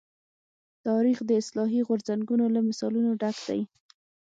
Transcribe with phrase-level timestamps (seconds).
[0.87, 3.61] تاریخ د اصلاحي غورځنګونو له مثالونو ډک دی.